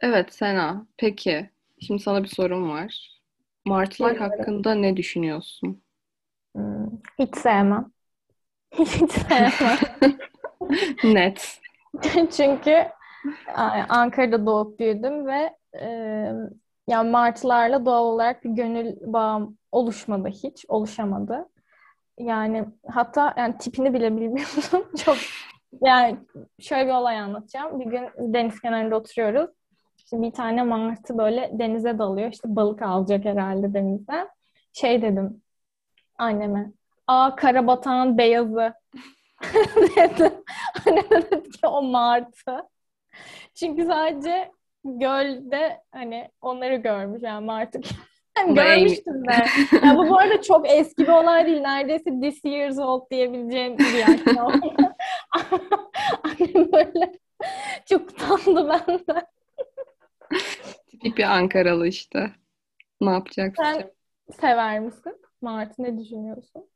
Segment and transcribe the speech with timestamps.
[0.00, 0.86] Evet Sena.
[0.96, 1.50] Peki.
[1.80, 3.20] Şimdi sana bir sorum var.
[3.66, 4.38] Martılar Dinliyorum.
[4.38, 5.82] hakkında ne düşünüyorsun?
[6.54, 6.86] Hmm,
[7.18, 7.92] hiç sevmem.
[8.78, 9.78] Hiç sevmem.
[11.04, 11.60] Net.
[12.36, 12.86] Çünkü
[13.88, 15.86] Ankara'da doğup büyüdüm ve e,
[16.88, 21.48] yani martılarla doğal olarak bir gönül bağım oluşmadı hiç, oluşamadı.
[22.18, 24.90] Yani hatta yani tipini bile bilmiyorum.
[25.04, 25.16] Çok
[25.82, 26.18] yani
[26.58, 27.80] şöyle bir olay anlatacağım.
[27.80, 29.50] Bir gün deniz kenarında oturuyoruz.
[30.10, 32.32] İşte bir tane martı böyle denize dalıyor.
[32.32, 34.28] İşte balık alacak herhalde denizden.
[34.72, 35.42] Şey dedim
[36.18, 36.72] anneme.
[37.06, 38.74] Aa karabatağın beyazı
[39.96, 40.32] dedim.
[40.86, 42.62] Annem de dedi ki o martı.
[43.54, 44.50] Çünkü sadece
[44.84, 47.80] gölde hani onları görmüş yani martı
[48.48, 49.46] Bu görmüştüm de.
[49.82, 51.60] Yani bu bu arada çok eski bir olay değil.
[51.60, 54.46] Neredeyse this years old diyebileceğim bir yaşta.
[56.24, 57.12] Annem böyle
[57.88, 59.26] çok utandı benden.
[60.90, 62.30] Tipik bir Ankaralı işte.
[63.00, 63.64] Ne yapacaksın?
[63.64, 63.90] Sen
[64.40, 65.16] sever misin?
[65.40, 66.66] Martı ne düşünüyorsun?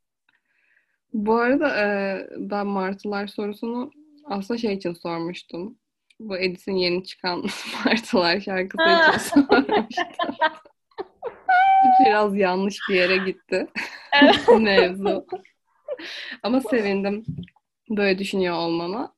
[1.12, 3.90] Bu arada e, ben martılar sorusunu
[4.24, 5.78] aslında şey için sormuştum.
[6.20, 7.44] Bu Edis'in yeni çıkan
[7.84, 9.16] Martılar şarkısı Ha.
[9.16, 10.34] için sormuştum.
[12.04, 13.66] Biraz yanlış bir yere gitti
[14.22, 14.48] Evet.
[14.50, 15.26] mevzu.
[16.42, 17.24] Ama sevindim
[17.90, 19.14] böyle düşünüyor olmana.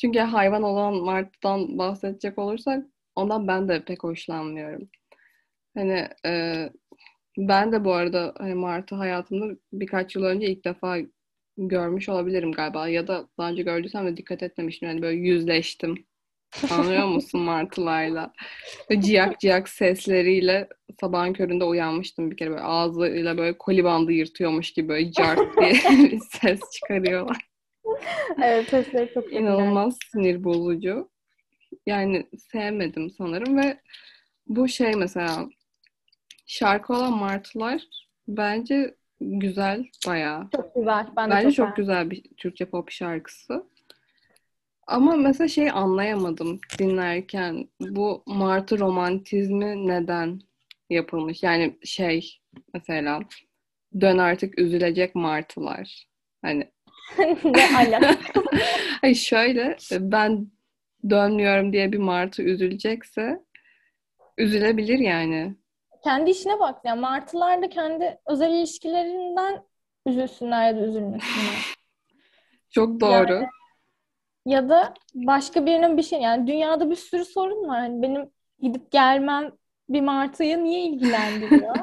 [0.00, 2.84] Çünkü hayvan olan martıdan bahsedecek olursak
[3.16, 4.88] ondan ben de pek hoşlanmıyorum.
[5.74, 6.62] Hani e,
[7.38, 10.98] ben de bu arada hani martı hayatımda birkaç yıl önce ilk defa
[11.58, 12.88] görmüş olabilirim galiba.
[12.88, 14.88] Ya da daha önce gördüysem de dikkat etmemiştim.
[14.88, 16.06] Yani böyle yüzleştim.
[16.70, 18.32] Anlıyor musun martılarla?
[18.98, 20.68] Ciyak ciyak sesleriyle
[21.00, 25.72] sabahın köründe uyanmıştım bir kere böyle ağzıyla böyle koli bandı yırtıyormuş gibi böyle cart diye
[26.12, 27.48] bir ses çıkarıyorlar.
[28.42, 29.40] Evet, sesleri çok güzel.
[29.40, 31.08] İnanılmaz sinir bozucu.
[31.86, 33.80] Yani sevmedim sanırım ve
[34.46, 35.48] bu şey mesela
[36.46, 37.82] şarkı olan Martılar
[38.28, 40.48] bence güzel bayağı.
[40.56, 41.06] Çok güzel.
[41.16, 43.66] Ben de Bence çok çok güzel bir Türkçe pop şarkısı.
[44.86, 47.68] Ama mesela şey anlayamadım dinlerken.
[47.80, 50.40] Bu martı romantizmi neden
[50.90, 51.42] yapılmış?
[51.42, 52.38] Yani şey
[52.74, 53.20] mesela
[54.00, 56.06] dön artık üzülecek martılar.
[56.42, 56.70] Hani
[57.44, 58.42] Ne alaka?
[59.00, 60.50] Hayır şöyle ben
[61.10, 63.40] dönmüyorum diye bir martı üzülecekse
[64.38, 65.54] üzülebilir yani.
[66.04, 66.80] Kendi işine bak.
[66.84, 69.62] Yani martılar da kendi özel ilişkilerinden
[70.06, 71.74] üzülsünler ya da üzülmesinler.
[72.70, 73.32] Çok doğru.
[73.32, 73.48] Yani
[74.46, 77.80] ya da başka birinin bir şey yani dünyada bir sürü sorun var.
[77.80, 78.30] Hani benim
[78.62, 79.52] gidip gelmem
[79.88, 81.76] bir martıyı niye ilgilendiriyor?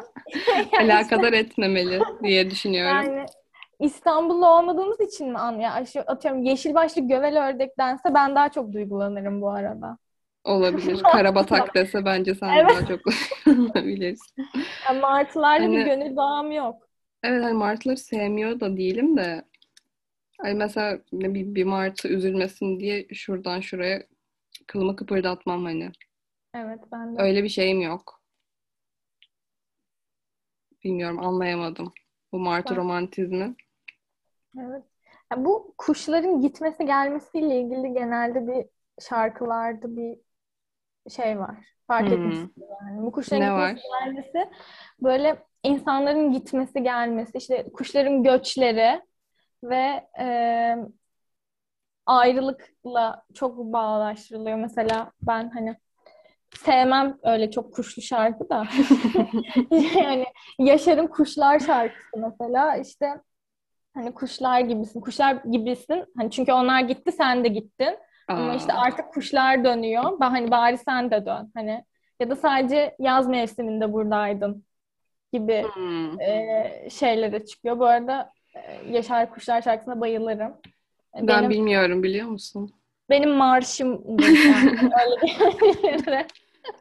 [0.74, 3.04] Yani Alakadar etmemeli diye düşünüyorum.
[3.04, 3.26] Yani
[3.84, 9.42] İstanbul'da olmadığımız için mi an ya atıyorum yeşil başlı gövel ördektense ben daha çok duygulanırım
[9.42, 9.98] bu arada.
[10.44, 11.04] Olabilir.
[11.12, 12.70] Karabatak dese bence sen Evet.
[12.70, 13.00] daha çok
[13.48, 14.46] olabilirsin.
[14.88, 16.88] Yani martılarla bir Hani- gönül bağım yok.
[17.24, 19.46] Evet hani martıları sevmiyor da değilim de
[20.42, 24.04] hani mesela bir, bir martı üzülmesin diye şuradan şuraya
[24.68, 25.92] kılımı kıpırdatmam hani.
[26.56, 27.22] Evet ben de.
[27.22, 28.22] Öyle bir şeyim yok.
[30.84, 31.94] Bilmiyorum anlayamadım.
[32.32, 33.56] Bu martı Ben- romantizmi.
[34.60, 34.84] Evet.
[35.32, 38.66] Ya bu kuşların gitmesi gelmesiyle ilgili genelde bir
[39.02, 40.18] şarkılarda bir
[41.10, 41.56] şey var.
[41.88, 42.14] Fark Hmm.
[42.14, 43.02] etmişsindir yani.
[43.02, 44.50] Bu kuşların Ne gitmesi gelmesi
[45.02, 49.02] böyle insanların gitmesi gelmesi işte kuşların göçleri
[49.64, 50.76] ve e,
[52.06, 54.58] ayrılıkla çok bağdaştırılıyor.
[54.58, 55.76] Mesela ben hani
[56.56, 58.68] sevmem öyle çok kuşlu şarkı da.
[59.72, 60.26] Yani
[60.60, 63.22] Yaşar'ın Kuşlar şarkısı mesela işte
[63.94, 66.06] hani kuşlar gibisin, kuşlar gibisin.
[66.18, 67.98] Hani çünkü onlar gitti, sen de gittin.
[68.28, 70.20] Ama işte Aa, artık kuşlar dönüyor.
[70.20, 71.52] Ben hani bari sen de dön.
[71.56, 71.86] Hani
[72.20, 74.64] ya da sadece yaz mevsiminde buradaydın
[75.34, 76.22] gibi hmm.
[76.22, 77.80] e, şeylere çıkıyor.
[77.80, 80.52] Bu arada e, Yaşar Kuşlar şarkısına bayılırım.
[81.16, 82.74] E, Ben Benim bilmiyorum biliyor musun?
[83.10, 86.28] benim marşımdır yani.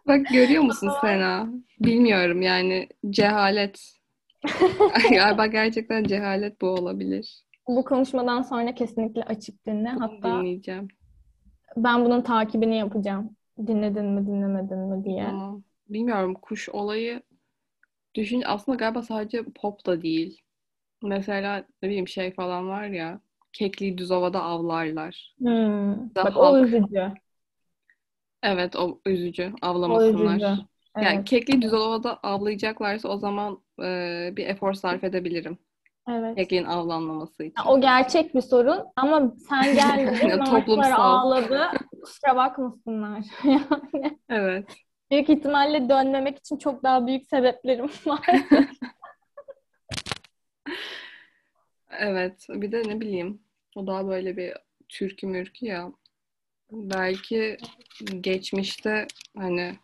[0.06, 1.48] Bak görüyor musun Sena?
[1.81, 4.01] Bilmiyorum yani cehalet.
[5.10, 7.42] Galiba gerçekten cehalet bu olabilir.
[7.68, 9.88] Bu konuşmadan sonra kesinlikle açıp dinle.
[9.88, 10.88] Hatta Dinleyeceğim.
[11.76, 13.36] ben bunun takibini yapacağım.
[13.66, 15.24] Dinledin mi, dinlemedin mi diye.
[15.24, 17.22] Ama bilmiyorum kuş olayı
[18.14, 20.40] düşün aslında galiba sadece pop da değil.
[21.02, 23.20] Mesela ne bileyim şey falan var ya
[23.52, 25.34] Kekli Düzova'da avlarlar.
[25.38, 26.14] Hmm.
[26.14, 26.66] Bak o halk.
[26.66, 27.12] üzücü.
[28.42, 30.36] Evet o üzücü O avlamasınlar.
[30.36, 30.44] üzücü.
[30.44, 30.66] Yani
[30.96, 31.24] Evet.
[31.24, 35.58] Kekli Düzova'da avlayacaklarsa o zaman e, bir efor sarf edebilirim.
[36.08, 36.37] Evet.
[36.37, 37.55] Kekliğin avlanmaması için.
[37.58, 40.93] Ya O gerçek bir sorun ama sen geldin, Yani toplumsal.
[41.19, 41.70] ağladı.
[42.02, 43.25] kusura bakmasınlar.
[43.44, 44.75] yani Evet.
[45.11, 48.20] büyük ihtimalle dönmemek için çok daha büyük sebeplerim var.
[51.90, 52.46] Evet.
[52.49, 53.43] Bir de ne bileyim.
[53.76, 54.52] O daha böyle bir
[54.88, 55.93] türkü mürkü ya.
[56.73, 57.56] Belki
[58.20, 59.06] geçmişte
[59.38, 59.75] hani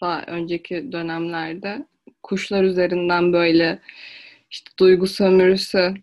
[0.00, 1.86] daha önceki dönemlerde
[2.28, 3.78] kuşlar üzerinden böyle
[4.50, 5.94] işte duygu sömürüsü,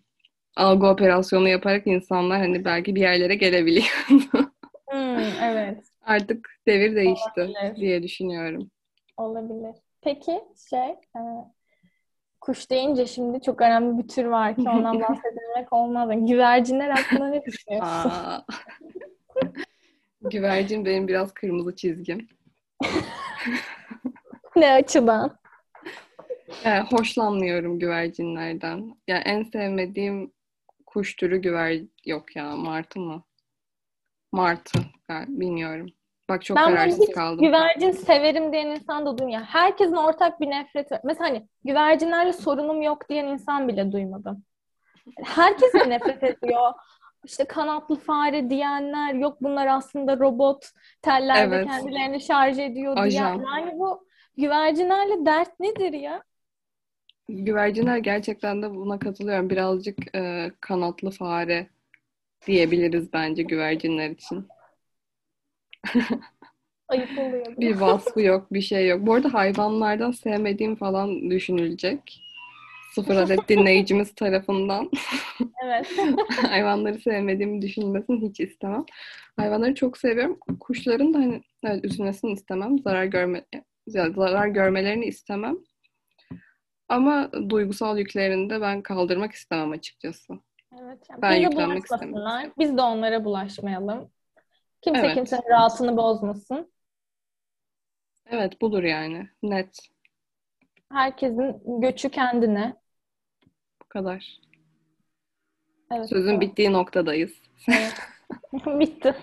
[0.56, 4.50] algı operasyonu yaparak insanlar hani belki bir yerlere gelebiliyordu.
[4.90, 5.84] Hmm, evet.
[6.02, 7.76] Artık devir değişti Olabilir.
[7.76, 8.70] diye düşünüyorum.
[9.16, 9.74] Olabilir.
[10.00, 10.40] Peki
[10.70, 11.20] şey e,
[12.40, 16.08] kuş deyince şimdi çok önemli bir tür var ki ondan bahsetmemek olmaz.
[16.12, 18.12] Güvercinler hakkında ne düşünüyorsun?
[20.20, 22.28] Güvercin benim biraz kırmızı çizgim.
[24.56, 25.38] Ne açıdan?
[26.64, 28.96] Yani hoşlanmıyorum güvercinlerden.
[29.08, 30.32] Yani en sevmediğim
[30.86, 33.22] kuş türü güver yok ya martı mı?
[34.32, 34.78] Martı.
[35.10, 35.86] Yani bilmiyorum.
[36.28, 37.44] Bak çok Ben kararsız hiç kaldım.
[37.44, 39.28] güvercin severim diyen insan da duydum.
[39.28, 39.44] ya.
[39.44, 41.00] Herkesin ortak bir nefreti var.
[41.04, 44.44] Mesela hani güvercinlerle sorunum yok diyen insan bile duymadım.
[45.24, 46.72] Herkes de nefret ediyor.
[47.24, 50.70] İşte kanatlı fare diyenler, yok bunlar aslında robot,
[51.02, 51.66] tellerde Evet.
[51.68, 53.04] kendilerini şarj ediyor diyen.
[53.06, 53.44] Ajan.
[53.56, 54.06] Yani bu
[54.36, 56.22] güvercinlerle dert nedir ya?
[57.28, 59.50] Güvercinler gerçekten de buna katılıyorum.
[59.50, 61.66] Birazcık e, kanatlı fare
[62.46, 64.48] diyebiliriz bence güvercinler için.
[66.88, 67.56] Ayıp oluyor.
[67.56, 69.06] Bir vasfı yok, bir şey yok.
[69.06, 72.20] Bu arada hayvanlardan sevmediğim falan düşünülecek.
[72.94, 74.90] Sıfır adet dinleyicimiz tarafından
[75.64, 75.86] Evet.
[76.50, 78.84] hayvanları sevmediğimi düşünülmesini hiç istemem.
[79.36, 80.38] Hayvanları çok seviyorum.
[80.60, 82.78] Kuşların da hani evet, üzülmesini istemem.
[82.78, 83.44] Zarar görme
[83.88, 85.56] zarar görmelerini istemem.
[86.88, 90.34] Ama duygusal yüklerini de ben kaldırmak istemem açıkçası.
[90.72, 90.98] Evet.
[91.10, 92.52] Yani Ben yüklenmek istemiyorum.
[92.58, 94.10] Biz de onlara bulaşmayalım.
[94.82, 95.14] Kimse Evet.
[95.14, 96.72] kimsenin rahatını bozmasın.
[98.26, 99.28] Evet budur yani.
[99.42, 99.78] Net.
[100.92, 102.76] Herkesin göçü kendine.
[103.82, 104.40] Bu kadar.
[105.92, 106.08] Evet.
[106.08, 107.32] Sözün bittiği noktadayız.
[107.68, 107.94] Evet.
[108.66, 109.14] Bitti.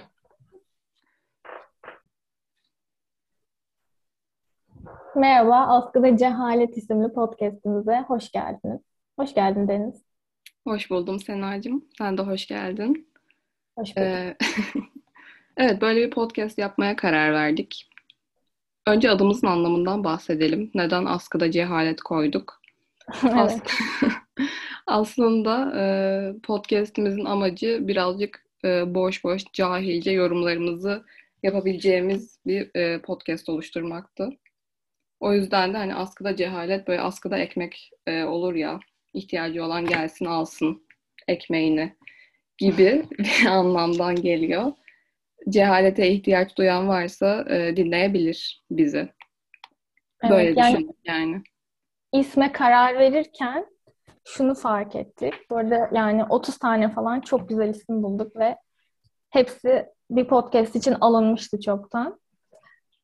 [5.16, 8.82] Merhaba, Askıda Cehalet isimli podcastimize hoş geldiniz.
[9.20, 10.04] Hoş geldin Deniz.
[10.68, 11.86] Hoş buldum Senacığım.
[11.98, 13.08] Sen de hoş geldin.
[13.78, 14.08] Hoş bulduk.
[14.08, 14.38] Ee,
[15.58, 17.90] evet böyle bir podcast yapmaya karar verdik.
[18.88, 20.72] Önce adımızın anlamından bahsedelim.
[20.74, 22.62] Neden askıda cehalet koyduk?
[23.24, 23.36] Evet.
[23.38, 23.62] As-
[24.88, 25.84] Aslında e,
[26.44, 31.04] podcast'imizin amacı birazcık e, boş boş cahilce yorumlarımızı
[31.44, 34.30] yapabileceğimiz bir e, podcast oluşturmaktı.
[35.24, 38.80] O yüzden de hani askıda cehalet böyle askıda ekmek e, olur ya
[39.14, 40.88] ihtiyacı olan gelsin alsın
[41.28, 41.96] ekmeğini
[42.58, 44.72] gibi bir anlamdan geliyor.
[45.50, 49.10] Cehalete ihtiyaç duyan varsa e, dinleyebilir bizi.
[50.30, 51.42] Böyle Evet, yani düşündük yani.
[52.14, 53.66] isme karar verirken
[54.26, 55.34] şunu fark ettik.
[55.50, 58.58] Bu arada yani 30 tane falan çok güzel isim bulduk ve
[59.30, 62.20] hepsi bir podcast için alınmıştı çoktan.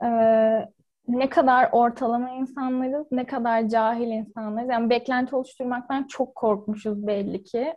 [0.04, 0.70] Ee,
[1.10, 4.70] ne kadar ortalama insanlarız, ne kadar cahil insanlarız.
[4.70, 7.74] Yani beklenti oluşturmaktan çok korkmuşuz belli ki.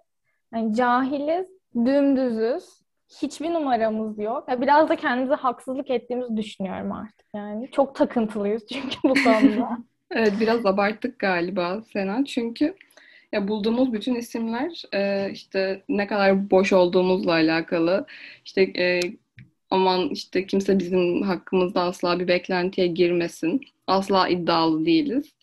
[0.54, 2.64] Yani cahiliz, dümdüzüz,
[3.22, 4.44] hiçbir numaramız yok.
[4.48, 7.70] Ya biraz da kendimize haksızlık ettiğimizi düşünüyorum artık yani.
[7.70, 9.78] Çok takıntılıyız çünkü bu konuda.
[10.14, 12.24] Evet biraz abarttık galiba Sena.
[12.24, 12.74] Çünkü
[13.32, 18.06] ya bulduğumuz bütün isimler e, işte ne kadar boş olduğumuzla alakalı.
[18.44, 19.00] İşte e,
[19.72, 23.60] aman işte kimse bizim hakkımızda asla bir beklentiye girmesin.
[23.86, 25.34] Asla iddialı değiliz.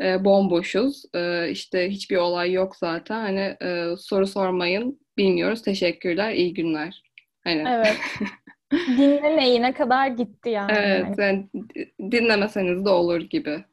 [0.00, 1.04] E, bomboşuz.
[1.14, 3.20] E, işte hiçbir olay yok zaten.
[3.20, 5.00] Hani e, soru sormayın.
[5.16, 5.62] Bilmiyoruz.
[5.62, 6.32] Teşekkürler.
[6.32, 7.02] iyi günler.
[7.44, 7.96] Hani Evet.
[8.98, 10.72] Dinlemeyine kadar gitti yani.
[10.74, 11.48] evet yani
[12.00, 13.64] dinlemeseniz de olur gibi.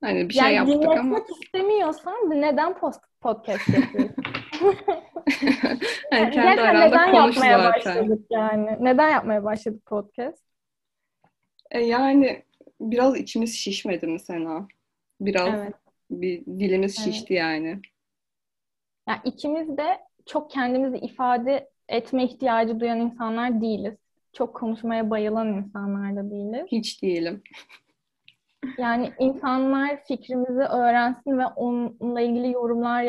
[0.00, 4.14] Hani bir şey Yani yaptık dinletmek ama istemiyorsan neden post podcast yapıyorsun?
[6.12, 7.64] yani Yani kendi gerçekten aranda neden konuş yapmaya zaten.
[7.64, 8.76] başladık yani?
[8.80, 10.44] Neden yapmaya başladık podcast?
[11.70, 12.44] E, yani
[12.80, 14.68] biraz içimiz şişmedi mi Sena?
[15.20, 15.74] Biraz Evet.
[16.10, 17.14] bir dilimiz Evet.
[17.14, 17.80] şişti yani.
[19.08, 23.94] Yani ikimiz de çok kendimizi ifade etme ihtiyacı duyan insanlar değiliz.
[24.32, 26.70] Çok konuşmaya bayılan insanlar da değiliz.
[26.72, 27.42] Hiç değilim.
[28.78, 33.02] Yani insanlar fikrimizi öğrensin ve onunla ilgili yorumlar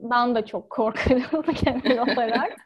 [0.00, 2.56] yapsından da çok korkarız genel olarak.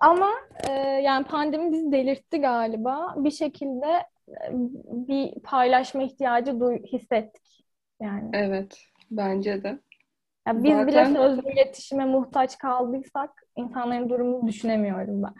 [0.00, 0.30] Ama
[0.68, 3.14] e, yani pandemi bizi delirtti galiba.
[3.16, 3.86] Bir şekilde
[4.28, 4.50] e,
[5.08, 7.64] bir paylaşma ihtiyacı duy- hissettik.
[8.02, 8.30] Yani.
[8.32, 8.78] Evet,
[9.10, 9.78] bence de.
[10.46, 15.34] Ya biz bile Zaten- sözlü iletişime muhtaç kaldıysak insanların durumunu düşünemiyorum ben.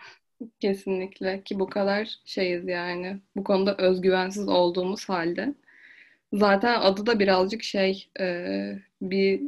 [0.61, 3.21] Kesinlikle ki bu kadar şeyiz yani.
[3.37, 5.55] Bu konuda özgüvensiz olduğumuz halde.
[6.33, 8.27] Zaten adı da birazcık şey e,
[9.03, 9.43] bir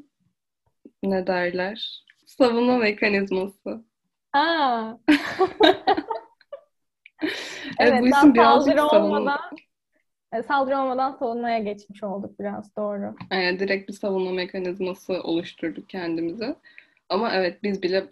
[1.10, 2.04] ne derler?
[2.26, 3.84] Savunma mekanizması.
[4.32, 4.98] Ha.
[7.78, 9.50] Evet, bu Evet, daha isim birazcık savunma.
[10.32, 13.14] e, saldırı olmadan savunmaya geçmiş olduk biraz doğru.
[13.32, 16.56] Yani direkt bir savunma mekanizması oluşturduk kendimize.
[17.08, 18.04] Ama evet biz bile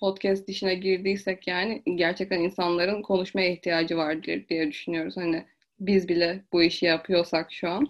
[0.00, 5.16] podcast işine girdiysek yani gerçekten insanların konuşmaya ihtiyacı vardır diye düşünüyoruz.
[5.16, 5.44] Hani
[5.80, 7.84] biz bile bu işi yapıyorsak şu an.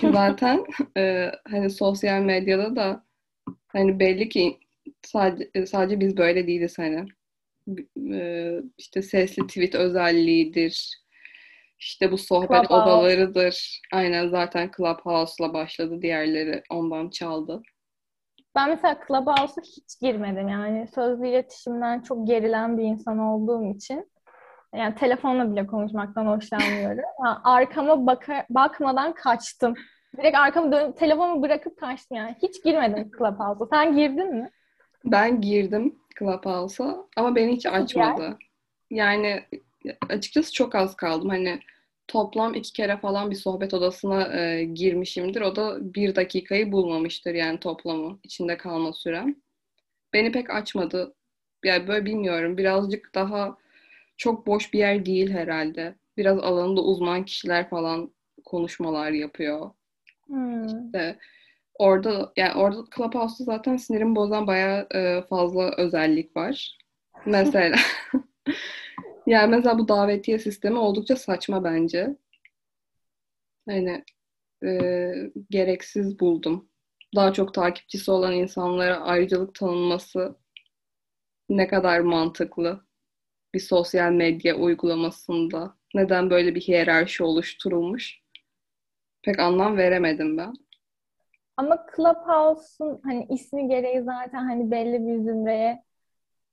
[0.00, 0.64] Ki zaten
[0.96, 3.04] e, hani sosyal medyada da
[3.72, 4.58] hani belli ki
[5.02, 7.06] sadece, sadece biz böyle değiliz hani.
[8.14, 11.02] E, işte sesli tweet özelliğidir.
[11.78, 12.74] İşte bu sohbet Clubhouse.
[12.74, 13.80] odalarıdır.
[13.92, 16.02] Aynen zaten Clubhouse'la başladı.
[16.02, 17.62] Diğerleri ondan çaldı.
[18.54, 24.10] Ben mesela Clubhouse'a hiç girmedim yani sözlü iletişimden çok gerilen bir insan olduğum için
[24.74, 27.04] yani telefonla bile konuşmaktan hoşlanmıyorum.
[27.22, 29.74] Ha, arkama baka- bakmadan kaçtım.
[30.16, 32.36] Direkt arkamı dönüp telefonu bırakıp kaçtım yani.
[32.42, 33.66] Hiç girmedim Clubhouse'a.
[33.70, 34.50] Sen girdin mi?
[35.04, 38.38] Ben girdim Clubhouse'a ama beni hiç açmadı.
[38.90, 39.42] Yani
[40.08, 41.28] açıkçası çok az kaldım.
[41.28, 41.60] Hani
[42.08, 45.40] toplam iki kere falan bir sohbet odasına e, girmişimdir.
[45.40, 49.34] O da bir dakikayı bulmamıştır yani toplamı içinde kalma sürem.
[50.12, 51.14] Beni pek açmadı.
[51.64, 52.58] Yani böyle bilmiyorum.
[52.58, 53.56] Birazcık daha
[54.16, 55.94] çok boş bir yer değil herhalde.
[56.16, 58.12] Biraz alanında uzman kişiler falan
[58.44, 59.70] konuşmalar yapıyor.
[60.32, 60.66] Hmm.
[60.66, 61.18] İşte
[61.78, 66.78] orada yani orada Clubhouse'da zaten sinirimi bozan bayağı e, fazla özellik var.
[67.26, 67.76] Mesela
[69.26, 72.16] yani mesela bu davetiye sistemi oldukça saçma bence.
[73.68, 74.04] Hani
[74.64, 75.12] e,
[75.50, 76.68] gereksiz buldum.
[77.16, 80.36] Daha çok takipçisi olan insanlara ayrıcalık tanınması
[81.48, 82.86] ne kadar mantıklı
[83.54, 85.76] bir sosyal medya uygulamasında.
[85.94, 88.21] Neden böyle bir hiyerarşi oluşturulmuş?
[89.22, 90.54] Pek anlam veremedim ben.
[91.56, 95.82] Ama Clubhouse'un hani ismi gereği zaten hani belli bir zümreye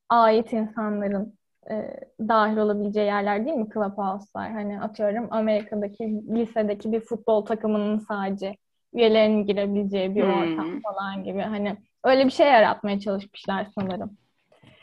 [0.09, 1.37] ait insanların
[1.71, 4.51] e, dahil olabileceği yerler değil mi Clubhouse'lar?
[4.51, 6.03] Hani atıyorum Amerika'daki
[6.35, 8.57] lisedeki bir futbol takımının sadece
[8.93, 10.79] üyelerinin girebileceği bir ortam Hmm.
[10.83, 11.41] falan gibi.
[11.41, 14.17] Hani öyle bir şey yaratmaya çalışmışlar sanırım.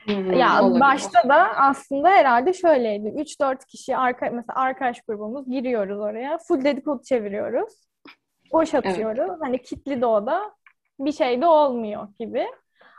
[0.06, 0.80] Hmm, Ya olabilir.
[0.80, 3.08] başta da aslında herhalde şöyleydi.
[3.08, 6.38] 3-4 kişi arka, mesela arkadaş grubumuz giriyoruz oraya.
[6.38, 7.72] Full dedikodu çeviriyoruz.
[8.52, 8.86] Boş Evet.
[8.86, 9.38] atıyoruz.
[9.40, 10.54] Hani kitli de o da
[10.98, 12.46] bir şey de olmuyor gibi.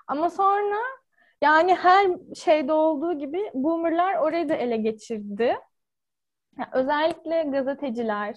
[0.08, 0.76] Ama sonra
[1.42, 5.58] yani her şeyde olduğu gibi boomerlar orayı da ele geçirdi.
[6.60, 8.36] Ya özellikle gazeteciler,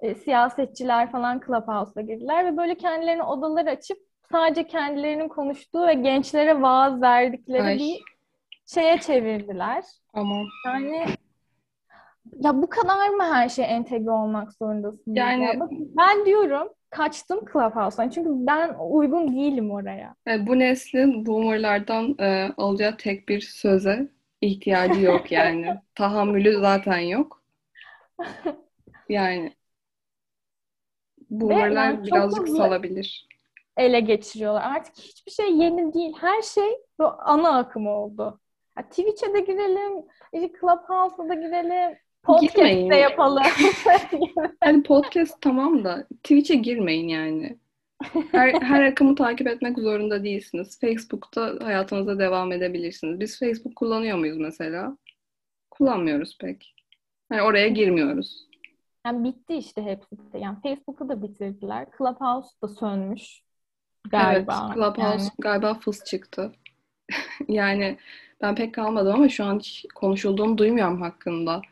[0.00, 3.98] e, siyasetçiler falan Clubhouse'la girdiler ve böyle kendilerine odalar açıp
[4.34, 8.00] sadece kendilerinin konuştuğu ve gençlere vaaz verdikleri Ay bir
[8.66, 9.84] şeye çevirdiler.
[10.12, 10.44] aman.
[10.66, 11.04] Yani
[12.40, 15.30] ya bu kadar mı her şeye entegre olmak zorundasınız ya?
[15.30, 20.14] Yani ben diyorum kaçtım Clubhouse'dan çünkü ben uygun değilim oraya.
[20.28, 24.08] e, bu neslin boomerlardan e, alacağı tek bir söze
[24.40, 25.80] ihtiyacı yok yani.
[25.94, 27.42] Tahammülü zaten yok.
[29.08, 29.54] Yani
[31.30, 33.28] boomerlar birazcık salabilir.
[33.76, 34.62] Ele geçiriyorlar.
[34.62, 36.12] Artık hiçbir şey yeni değil.
[36.20, 38.40] Her şey bu ana akım oldu.
[38.78, 43.42] Ya Twitch'e de girelim, işte Clubhouse'a da girelim, podcast de yapalım.
[44.60, 47.58] Hani podcast tamam da Twitch'e girmeyin yani.
[48.32, 50.80] Her, her akımı takip etmek zorunda değilsiniz.
[50.80, 53.20] Facebook'ta hayatınıza devam edebilirsiniz.
[53.20, 54.96] Biz Facebook kullanıyor muyuz mesela?
[55.70, 56.74] Kullanmıyoruz pek.
[57.28, 58.48] Hani oraya girmiyoruz.
[59.06, 60.16] Yani bitti işte hepsi.
[60.38, 61.86] Yani Facebook'u da bitirdiler.
[61.98, 63.43] Clubhouse da sönmüş
[64.12, 64.74] Evet, galiba.
[64.74, 66.52] Clubhouse Yani galiba fıs çıktı.
[67.48, 67.98] Yani
[68.42, 71.62] ben pek kalmadım ama şu an hiç konuşulduğunu duymuyorum hakkında.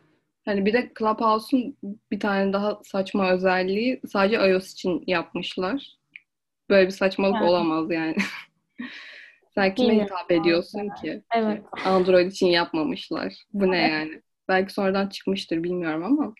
[0.44, 1.76] Hani bir de Clubhouse'un
[2.10, 5.96] bir tane daha saçma özelliği sadece iOS için yapmışlar.
[6.70, 8.16] Böyle bir saçmalık yani olamaz yani.
[9.54, 11.22] Sen kime bilmiyorum hitap ediyorsun ki?
[11.34, 11.62] Evet.
[11.84, 13.34] Android için yapmamışlar.
[13.52, 14.22] Bu ne yani?
[14.48, 16.34] Belki sonradan çıkmıştır bilmiyorum ama.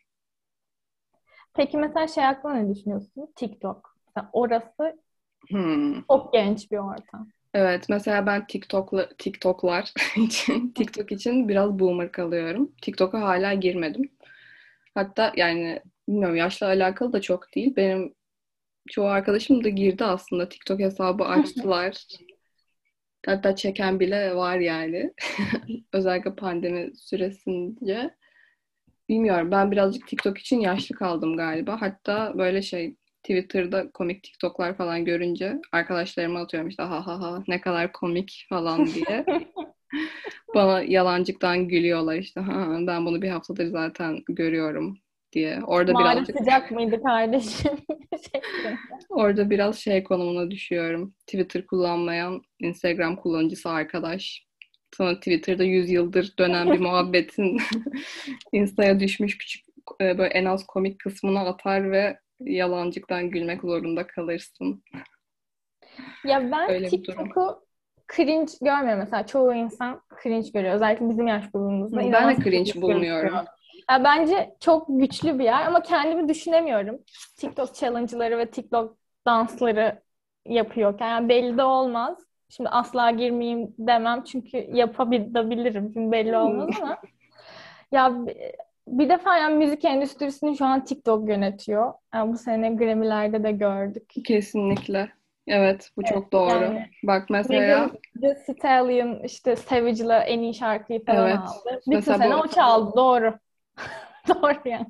[1.55, 3.33] Peki mesela şey hakkında ne düşünüyorsun?
[3.37, 3.97] TikTok.
[4.07, 4.99] Mesela orası
[5.51, 6.03] Hmm.
[6.03, 7.29] çok genç bir ortam.
[7.55, 12.73] Evet, mesela ben TikTok'la TikTok'lar için TikTok için biraz boomer kalıyorum.
[12.83, 14.11] TikTok'a hala girmedim.
[14.95, 17.77] Hatta yani bilmiyorum yaşla alakalı da çok değil.
[17.77, 18.15] Benim
[18.91, 20.49] çoğu arkadaşım da girdi aslında.
[20.49, 22.07] TikTok hesabı açtılar.
[23.27, 25.13] Hatta çeken bile var yani.
[25.93, 28.15] Özellikle pandemi süresince.
[29.09, 29.51] Bilmiyorum.
[29.51, 31.81] Ben birazcık TikTok için yaşlı kaldım galiba.
[31.81, 37.61] Hatta böyle şey Twitter'da komik TikTok'lar falan görünce arkadaşlarıma atıyorum işte ha ha ha ne
[37.61, 39.25] kadar komik falan diye.
[40.55, 42.41] Bana yalancıktan gülüyorlar işte.
[42.41, 44.99] Ha, ben bunu bir haftadır zaten görüyorum
[45.33, 45.61] diye.
[45.67, 47.73] Orada Mağara birazcık sıcak mıydı kardeşim?
[48.23, 48.79] Şeklinde.
[49.09, 51.15] orada biraz şey konumuna düşüyorum.
[51.27, 54.47] Twitter kullanmayan Instagram kullanıcısı arkadaş.
[54.97, 57.59] Sonra Twitter'da 100 yıldır dönen bir muhabbetin
[58.53, 59.65] Insta'ya düşmüş küçük
[60.01, 64.83] e, böyle en az komik kısmına atar ve yalancıktan gülmek zorunda kalırsın.
[66.25, 66.89] Ya ben Öyle.
[66.89, 67.65] TikTok'u
[68.17, 69.27] cringe görmüyorum mesela.
[69.27, 70.75] Çoğu insan cringe görüyor.
[70.75, 72.13] Özellikle bizim yaş grubumuzda.
[72.13, 73.35] Ben de cringe bulmuyorum.
[73.91, 76.99] Ya bence çok güçlü bir yer ama kendimi düşünemiyorum.
[77.37, 78.97] TikTok challenge'ları ve TikTok
[79.27, 80.03] dansları
[80.47, 81.09] yapıyorken.
[81.09, 82.19] Yani belli de olmaz.
[82.49, 85.93] Şimdi asla girmeyeyim demem çünkü yapabilirim.
[85.95, 86.99] Çünkü belli olmaz ama
[87.93, 88.13] ya
[88.89, 91.93] bir defa yani müzik endüstrisini şu an TikTok yönetiyor.
[92.15, 94.13] Yani bu sene Grammy'lerde de gördük.
[94.25, 95.13] Kesinlikle.
[95.47, 96.51] Evet, bu çok doğru.
[96.51, 97.91] Yani Bak mesela
[98.23, 101.39] Thee Stallion işte Savage'la en iyi şarkıyı falan Evet.
[101.39, 101.77] aldı.
[101.87, 102.93] Bütün Mesela sene bu- o çaldı.
[102.97, 103.39] Doğru.
[104.29, 104.87] Doğru yani.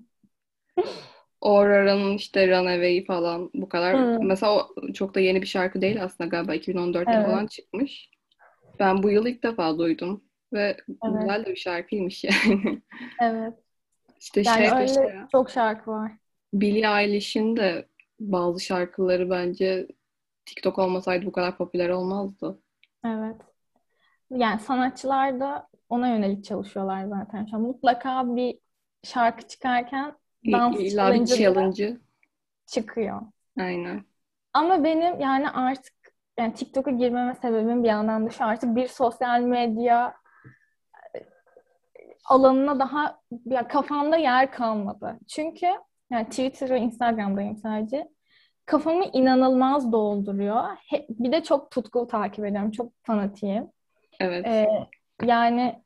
[1.42, 3.96] Aurora'nın işte Runaway falan bu kadar.
[3.98, 4.18] Hı.
[4.22, 7.26] Mesela o çok da yeni bir şarkı değil aslında galiba 2014'te Evet.
[7.26, 8.10] falan çıkmış.
[8.80, 11.12] Ben bu yıl ilk defa duydum ve Evet.
[11.20, 12.82] güzel de bir şarkıymış yani.
[13.20, 13.54] Evet.
[14.22, 16.12] İşte Yani şey öyle işte çok şarkı var.
[16.54, 17.88] Billie Eilish'in de
[18.20, 19.88] bazı şarkıları bence
[20.46, 22.58] TikTok olmasaydı bu kadar popüler olmazdı.
[23.04, 23.36] Evet.
[24.30, 27.46] Yani sanatçılar da ona yönelik çalışıyorlar zaten.
[27.46, 28.58] Şu an mutlaka bir
[29.04, 30.14] şarkı çıkarken
[30.52, 32.00] dans İlla bir challenge'ı.
[32.66, 33.20] çıkıyor.
[33.58, 34.04] Aynen.
[34.52, 35.94] Ama benim yani artık
[36.38, 40.14] yani TikTok'a girmeme sebebim bir yandan da şu artık bir sosyal medya
[42.24, 45.18] alanına daha ya kafamda yer kalmadı.
[45.28, 45.66] Çünkü
[46.10, 48.08] yani Twitter ve Instagram'dayım sadece.
[48.66, 50.64] Kafamı inanılmaz dolduruyor.
[50.90, 52.70] He- bir de çok tutkulu takip ediyorum.
[52.70, 53.66] Çok fanatiyim.
[54.20, 54.46] Evet.
[54.46, 54.68] Ee,
[55.24, 55.82] yani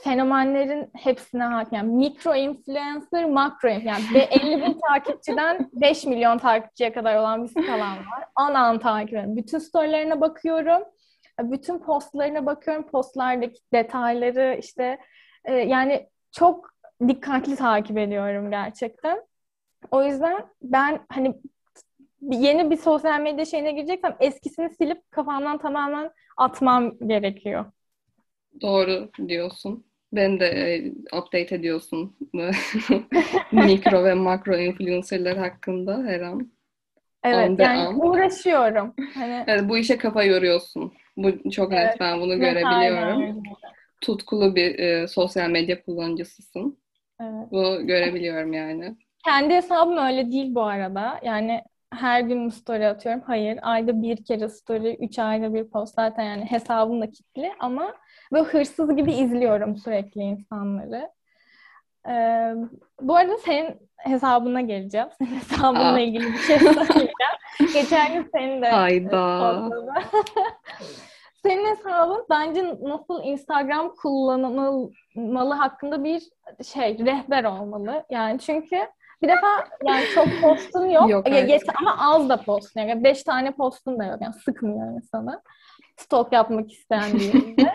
[0.00, 1.78] fenomenlerin hepsine hakim.
[1.78, 3.92] Yani mikro influencer, makro influencer.
[3.92, 8.24] Yani be- 50 bin takipçiden 5 milyon takipçiye kadar olan bir skalam var.
[8.36, 9.36] An an takip ediyorum.
[9.36, 10.82] Bütün storylerine bakıyorum.
[11.40, 12.86] Bütün postlarına bakıyorum.
[12.86, 14.98] Postlardaki detayları işte
[15.44, 16.74] e, yani çok
[17.08, 19.26] dikkatli takip ediyorum gerçekten.
[19.90, 21.34] O yüzden ben hani
[22.22, 27.64] yeni bir sosyal medya şeyine gireceksem eskisini silip kafamdan tamamen atmam gerekiyor.
[28.60, 29.84] Doğru diyorsun.
[30.12, 32.16] Ben de e, update ediyorsun
[33.52, 36.52] mikro ve makro influencerlar hakkında her an.
[37.24, 38.06] Evet the yani an.
[38.06, 38.94] uğraşıyorum.
[39.14, 40.92] Hani Evet, bu işe kafa yoruyorsun.
[41.16, 43.22] Bu çok net Evet, ben bunu görebiliyorum.
[43.22, 43.42] verdim.
[44.00, 46.78] Tutkulu bir e, sosyal medya kullanıcısısın.
[47.20, 47.50] Evet.
[47.50, 48.96] Bunu görebiliyorum yani.
[49.24, 51.20] Kendi hesabım öyle değil bu arada.
[51.22, 53.22] Yani her gün story atıyorum.
[53.26, 53.58] Hayır.
[53.62, 55.94] Ayda bir kere story, üç ayda bir post.
[55.94, 57.94] Zaten yani hesabım da kilitli ama
[58.32, 61.10] böyle hırsız gibi izliyorum sürekli insanları.
[62.08, 62.54] Ee,
[63.00, 65.08] bu arada senin hesabına geleceğim.
[65.18, 65.98] Senin hesabınla Aa.
[65.98, 67.12] ilgili bir şey söyleyeceğim.
[67.74, 69.70] Geçen gün senin de Hayda.
[71.46, 76.22] Senin hesabın bence nasıl Instagram kullanılmalı hakkında bir
[76.64, 78.04] şey, rehber olmalı.
[78.10, 78.76] Yani çünkü
[79.22, 79.46] bir defa
[79.84, 81.10] yani çok postun yok.
[81.10, 81.48] Yok, Ya evet.
[81.48, 82.80] geç- ama az da postun.
[82.80, 84.18] Yani beş tane postun da yok.
[84.20, 85.42] Yani sıkmıyor insanı.
[85.96, 87.72] Stalk yapmak isteyen birinde.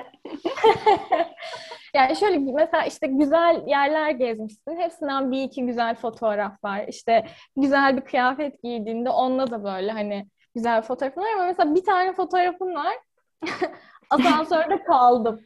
[1.96, 4.78] Yani şöyle mesela işte güzel yerler gezmişsin.
[4.80, 6.86] Hepsinden bir iki güzel fotoğraf var.
[6.88, 7.26] İşte
[7.58, 12.14] güzel bir kıyafet giydiğinde onunla da böyle hani güzel fotoğrafın var ama mesela bir tane
[12.14, 12.94] fotoğrafın var.
[14.10, 15.42] Asansörde kaldım.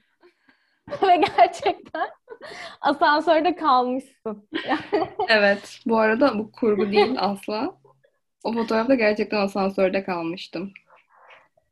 [1.02, 2.10] Ve gerçekten
[2.82, 4.50] asansörde kalmışsın.
[5.30, 5.80] Evet.
[5.86, 7.76] Bu arada bu kurgu değil asla.
[8.44, 10.72] O fotoğrafta gerçekten asansörde kalmıştım.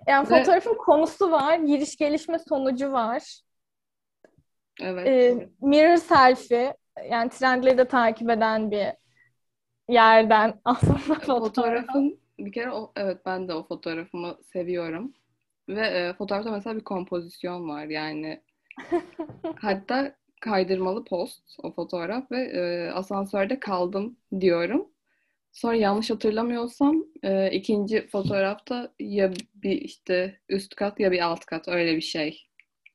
[0.07, 3.41] Yani Ve- fotoğrafın konusu var, giriş gelişme sonucu var.
[4.81, 5.07] Evet.
[5.07, 6.73] Ee, mirror selfie,
[7.09, 8.87] yani trendleri de takip eden bir
[9.89, 11.39] yerden aslında fotoğraf.
[11.39, 15.13] Fotoğrafın bir kere o, evet ben de o fotoğrafımı seviyorum.
[15.69, 18.41] Ve e, fotoğrafta mesela bir kompozisyon var yani.
[19.59, 24.87] Hatta kaydırmalı post o fotoğraf ve e, asansörde kaldım diyorum.
[25.51, 31.67] Sonra yanlış hatırlamıyorsam e, ikinci fotoğrafta ya bir işte üst kat ya bir alt kat
[31.67, 32.47] öyle bir şey.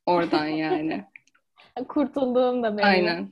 [0.05, 1.05] Oradan yani.
[1.87, 2.85] Kurtulduğum da belli.
[2.85, 3.31] Aynen.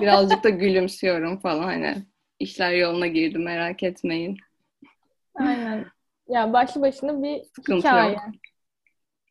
[0.00, 1.96] Birazcık da gülümsüyorum falan hani.
[2.38, 4.38] İşler yoluna girdi merak etmeyin.
[5.34, 5.86] Aynen.
[6.28, 8.12] Ya başlı başına bir Sıkıntı hikaye.
[8.12, 8.20] yok.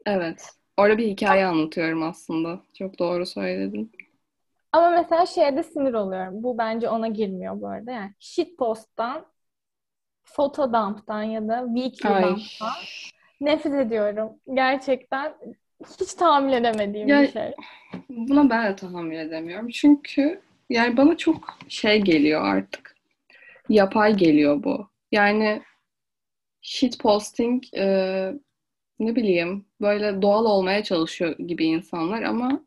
[0.06, 0.50] Evet.
[0.78, 2.60] Orada bir hikaye anlatıyorum aslında.
[2.78, 3.92] Çok doğru söyledin.
[4.72, 6.44] Ama mesela şeyde sinir oluyorum.
[6.44, 7.92] Bu bence ona girmiyor bu arada.
[7.92, 9.26] Yani shitpost'tan,
[10.24, 12.24] fotodump'tan ya da weekly Ay.
[12.24, 12.72] dump'tan
[13.42, 14.30] nefret ediyorum.
[14.54, 15.34] Gerçekten
[16.00, 17.52] hiç tahammül edemediğim Ya- bir şey.
[18.10, 19.70] Buna ben de tahammül edemiyorum.
[19.70, 22.96] Çünkü yani bana çok şey geliyor artık.
[23.70, 24.88] Yapay geliyor bu.
[25.12, 25.62] Yani
[26.62, 28.34] shitposting e,
[29.02, 32.62] ne bileyim böyle doğal olmaya çalışıyor gibi insanlar ama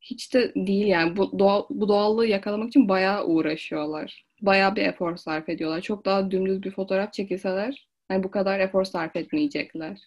[0.00, 4.26] hiç de değil yani bu doğal, bu doğallığı yakalamak için bayağı uğraşıyorlar.
[4.42, 5.80] Bayağı bir efor sarf ediyorlar.
[5.80, 9.98] Çok daha dümdüz bir fotoğraf çekilseler hani bu kadar efor sarf etmeyecekler.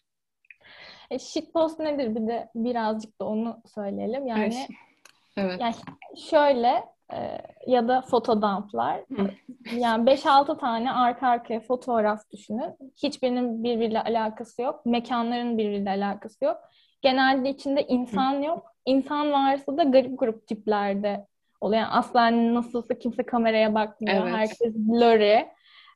[1.11, 2.15] E, shitpost nedir?
[2.15, 4.27] Bir de birazcık da onu söyleyelim.
[4.27, 4.69] Yani Evet.
[5.37, 5.61] Evet.
[5.61, 5.75] Yani
[6.29, 7.37] şöyle e,
[7.67, 9.01] ya da fotodumplar.
[9.15, 9.29] Hı.
[9.75, 12.73] Yani 5-6 tane arka arkaya fotoğraf düşünün.
[13.03, 14.85] Hiçbirinin birbiriyle alakası yok.
[14.85, 16.57] Mekanların birbiriyle alakası yok.
[17.01, 18.73] Genelde içinde insan yok.
[18.85, 21.27] İnsan varsa da garip grup tiplerde
[21.61, 21.81] oluyor.
[21.81, 24.23] Yani asla hani nasılsa kimse kameraya bakmıyor.
[24.23, 24.33] Evet.
[24.33, 25.47] Herkes blurry.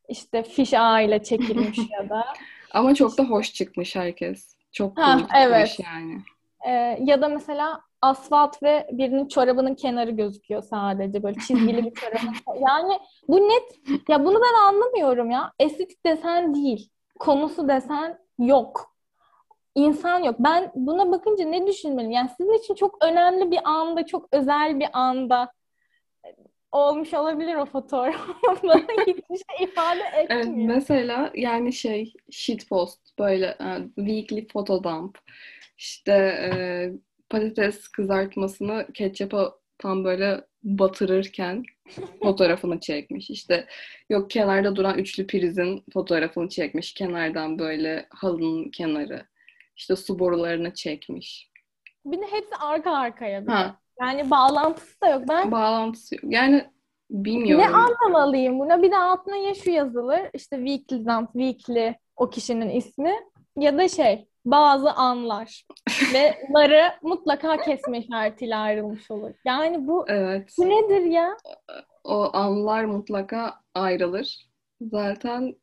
[0.09, 2.25] İşte fiş ağıyla çekilmiş ya da.
[2.73, 4.55] Ama çok da hoş çıkmış herkes.
[4.71, 5.79] Çok Ha, cool çıkmış evet.
[5.79, 6.21] yani.
[6.67, 12.35] Ee, ya da mesela asfalt ve birinin çorabının kenarı gözüküyor sadece böyle çizgili bir çorabın.
[12.67, 13.63] Yani bu net
[14.09, 15.51] ya bunu ben anlamıyorum ya.
[15.59, 16.89] Estetik desen değil.
[17.19, 18.93] Konusu desen yok.
[19.75, 20.35] İnsan yok.
[20.39, 22.11] Ben buna bakınca ne düşünmeliyim?
[22.11, 25.51] Yani sizin için çok önemli bir anda, çok özel bir anda
[26.71, 28.27] olmuş olabilir o fotoğraf.
[28.63, 30.75] Bana hiçbir şey ifade Evet, etmiyor.
[30.75, 35.17] mesela yani şey shitpost böyle e, weekly photo dump
[35.77, 36.49] işte e,
[37.29, 41.63] patates kızartmasını ketçapa tam böyle batırırken
[42.23, 43.29] fotoğrafını çekmiş.
[43.29, 43.65] İşte
[44.09, 46.93] yok kenarda duran üçlü prizin fotoğrafını çekmiş.
[46.93, 49.25] Kenardan böyle halının kenarı.
[49.75, 51.51] İşte su borularını çekmiş.
[52.05, 53.51] Bir de hepsi arka arkaya bir.
[53.51, 55.23] Ha, Yani bağlantısı da yok.
[55.29, 56.23] Ben bağlantısı yok.
[56.27, 56.55] Yani
[57.09, 57.75] Ne bilmiyorum.
[57.75, 58.83] anlamalıyım buna?
[58.83, 63.13] Bir de altına ya şu yazılır, işte weekly dump, weekly o kişinin ismi
[63.59, 65.65] ya da şey bazı anlar
[66.13, 69.31] ve ları mutlaka kesme işaretiyle ayrılmış olur.
[69.45, 70.53] Yani bu Evet.
[70.57, 71.37] bu nedir ya?
[72.03, 74.47] o anlar mutlaka ayrılır.
[74.81, 75.55] Zaten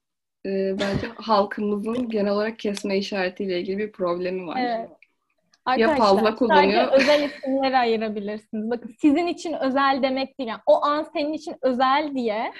[0.46, 4.56] e, bence halkımızın genel olarak kesme işaretiyle ilgili bir problemi var.
[4.60, 4.88] Evet.
[5.66, 6.84] Ya Arkadaşlar fazla kullanıyor.
[6.84, 8.70] sadece özel isimleri ayırabilirsiniz.
[8.70, 10.48] Bakın sizin için özel demek değil.
[10.48, 12.52] Yani o an senin için özel diye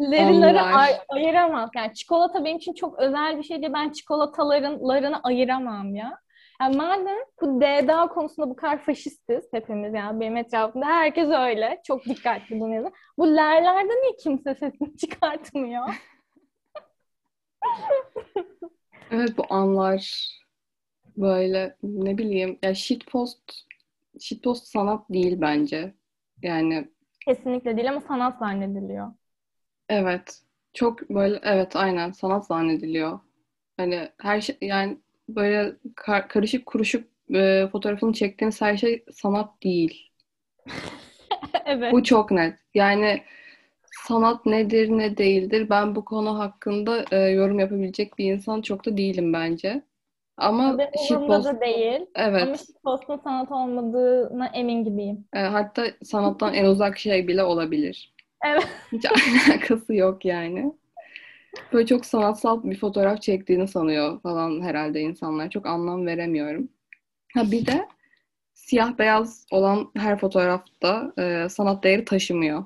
[0.00, 1.70] lerileri ay- ayıramaz.
[1.76, 6.18] Yani çikolata benim için çok özel bir şey diye ben çikolataların larını ayıramam ya.
[6.60, 11.80] Yani madem bu DDA konusunda bu kadar faşistiz hepimiz yani benim etrafımda herkes öyle.
[11.86, 12.92] Çok dikkatli bunu yazın.
[13.18, 15.84] Bu lerlerde niye kimse sesini çıkartmıyor?
[19.10, 20.28] Evet bu anlar
[21.16, 23.52] böyle ne bileyim ya shitpost
[24.20, 25.94] shitpost sanat değil bence.
[26.42, 26.88] Yani
[27.26, 29.12] Kesinlikle değil ama sanat zannediliyor.
[29.88, 30.42] Evet
[30.74, 33.20] çok böyle evet aynen sanat zannediliyor.
[33.76, 40.10] Hani her şey yani böyle kar- karışık kuruşuk e, fotoğrafını çektiğiniz her şey sanat değil.
[41.66, 41.92] evet.
[41.92, 42.58] Bu çok net.
[42.74, 43.22] Yani
[44.08, 48.96] sanat nedir ne değildir ben bu konu hakkında e, yorum yapabilecek bir insan çok da
[48.96, 49.82] değilim bence.
[50.36, 52.06] Ama shitpost da değil.
[52.38, 55.28] Ama evet shitpost'un sanat olmadığına emin gibiyim.
[55.32, 58.15] e, hatta sanattan en uzak şey bile olabilir.
[58.46, 58.68] Evet.
[58.92, 59.04] Hiç
[59.48, 60.72] alakası yok yani.
[61.72, 65.50] Böyle çok sanatsal bir fotoğraf çektiğini sanıyor falan herhalde insanlar.
[65.50, 66.68] Çok anlam veremiyorum.
[67.34, 67.88] Ha bir de
[68.54, 72.64] siyah beyaz olan her fotoğrafta e, sanat değeri taşımıyor.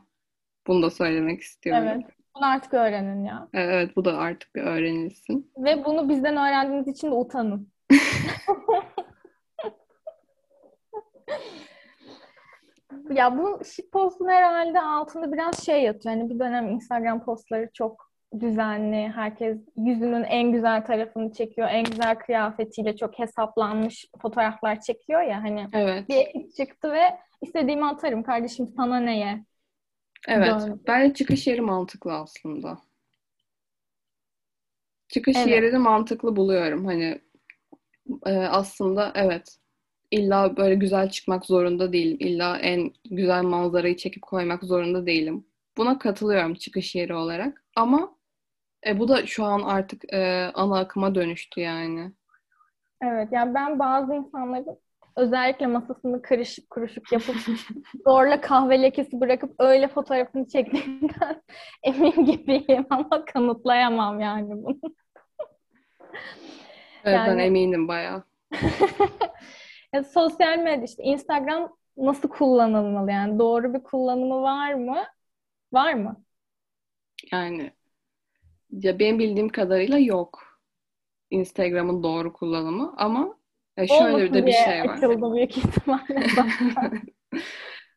[0.66, 1.88] Bunu da söylemek istiyorum.
[1.88, 2.04] Evet.
[2.36, 3.48] Bunu artık öğrenin ya.
[3.52, 5.52] Evet, bu da artık öğrenilsin.
[5.58, 7.68] Ve bunu bizden öğrendiğiniz için de utanın.
[13.10, 16.14] Ya bu shitpost'un herhalde altında biraz şey yatıyor.
[16.14, 19.08] Yani bir dönem Instagram postları çok düzenli.
[19.14, 21.68] Herkes yüzünün en güzel tarafını çekiyor.
[21.70, 25.42] En güzel kıyafetiyle çok hesaplanmış fotoğraflar çekiyor ya.
[25.42, 26.08] Hani Evet.
[26.08, 27.02] bir ekip çıktı ve
[27.42, 29.44] istediğimi atarım kardeşim sana neye?
[30.28, 30.60] Evet.
[30.60, 30.80] Dön.
[30.86, 32.78] Bence çıkış yeri mantıklı aslında.
[35.08, 35.48] Çıkış Evet.
[35.48, 36.86] yeri de mantıklı buluyorum.
[36.86, 37.20] Hani
[38.26, 39.59] e, aslında evet.
[40.10, 42.16] İlla böyle güzel çıkmak zorunda değilim.
[42.20, 45.46] İlla en güzel manzarayı çekip koymak zorunda değilim.
[45.76, 47.64] Buna katılıyorum çıkış yeri olarak.
[47.76, 48.16] Ama
[48.86, 52.12] e, bu da şu an artık e, ana akıma dönüştü yani.
[53.02, 54.78] Evet yani ben bazı insanların
[55.16, 57.36] özellikle masasını karışık kuruşuk yapıp
[58.06, 61.42] zorla kahve lekesi bırakıp öyle fotoğrafını çektiğinden
[61.82, 64.78] emin gibiyim ama kanıtlayamam yani bunu.
[67.04, 68.24] Evet, ben Yani- eminim bayağı.
[69.94, 75.04] Ya sosyal medya işte Instagram nasıl kullanılmalı yani doğru bir kullanımı var mı?
[75.72, 76.24] Var mı?
[77.32, 77.72] Yani
[78.70, 80.60] ya benim bildiğim kadarıyla yok
[81.30, 83.38] Instagram'ın doğru kullanımı ama
[83.76, 85.02] Ya şöyle Olmasın de bir şey var.
[85.02, 86.26] açıldı büyük ihtimalle.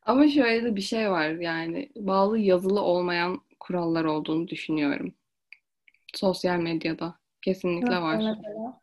[0.06, 5.14] Ama şöyle de bir şey var yani bazı yazılı olmayan kurallar olduğunu düşünüyorum.
[6.16, 8.24] Sosyal medyada kesinlikle Nasıl var.
[8.24, 8.82] mesela?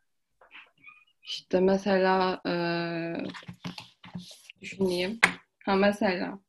[1.23, 3.23] İşte mesela eee,
[4.61, 5.19] düşüneyim.
[5.65, 6.39] Ha mesela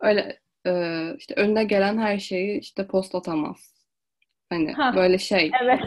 [0.00, 3.74] öyle eee, işte önüne gelen her şeyi işte post atamaz.
[4.50, 4.92] Hani Ha.
[4.96, 5.80] böyle şey Evet.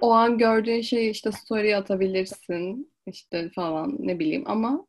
[0.00, 4.86] o an gördüğün şeyi işte story atabilirsin işte falan ne bileyim ama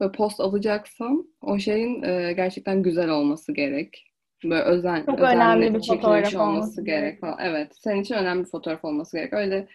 [0.00, 4.06] böyle post alacaksan o şeyin e, gerçekten güzel olması gerek.
[4.44, 7.38] Böyle özen, Çok özenle önemli bir fotoğraf olması olması gerek falan.
[7.40, 9.32] Evet, senin için önemli bir fotoğraf olması gerek.
[9.32, 9.68] Öyle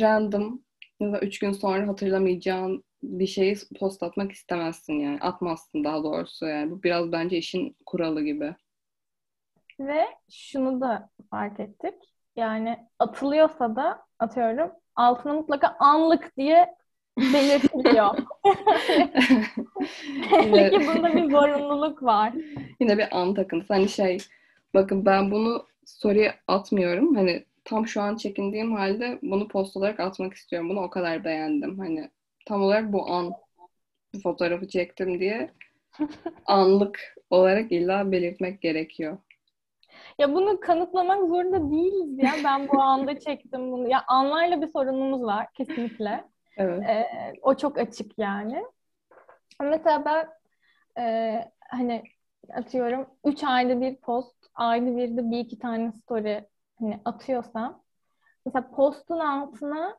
[0.00, 0.62] random
[1.00, 5.18] ya da üç gün sonra hatırlamayacağın bir şeyi post atmak istemezsin yani.
[5.20, 6.70] Atmazsın daha doğrusu yani.
[6.70, 8.54] Bu biraz bence işin kuralı gibi.
[9.80, 11.94] Ve şunu da fark ettik.
[12.36, 16.74] Yani atılıyorsa da atıyorum altına mutlaka anlık diye
[17.18, 18.14] belirtiliyor.
[20.42, 22.32] Yine- Peki bunda bir zorunluluk var.
[22.80, 23.72] Yine bir an takıntısı.
[23.74, 24.18] Hani şey,
[24.74, 27.14] bakın ben bunu story atmıyorum.
[27.14, 30.68] Hani tam şu an çekindiğim halde bunu post olarak atmak istiyorum.
[30.68, 31.78] Bunu o kadar beğendim.
[31.78, 32.10] Hani
[32.46, 33.32] tam olarak bu an
[34.14, 35.50] bu fotoğrafı çektim diye
[36.46, 39.18] anlık olarak illa belirtmek gerekiyor.
[40.18, 42.32] Ya bunu kanıtlamak zorunda değiliz ya.
[42.44, 43.88] Ben bu anda çektim bunu.
[43.88, 46.24] Ya anlarla bir sorunumuz var kesinlikle.
[46.56, 46.82] Evet.
[46.88, 47.06] Ee,
[47.42, 48.64] o çok açık yani.
[49.60, 50.28] Mesela ben
[51.02, 51.34] e,
[51.68, 52.02] hani
[52.54, 56.44] atıyorum 3 ayda bir post, ayda bir de bir iki tane story
[56.80, 57.82] hani atıyorsam
[58.46, 59.98] mesela postun altına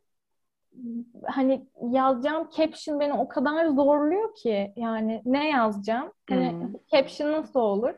[1.26, 6.12] hani yazacağım caption beni o kadar zorluyor ki yani ne yazacağım?
[6.30, 6.74] Hani Hmm.
[6.92, 7.94] caption nasıl olur?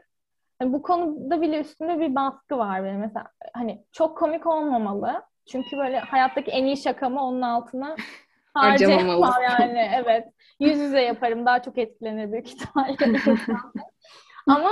[0.62, 5.24] Yani bu konuda bile üstünde bir baskı var benim mesela hani çok komik olmamalı.
[5.52, 7.96] Çünkü böyle hayattaki en iyi şakamı onun altına
[8.54, 10.28] harcayamam yani evet.
[10.60, 12.98] Yüz yüze yaparım daha çok etkilenir büyük ihtimalle.
[14.48, 14.69] Ama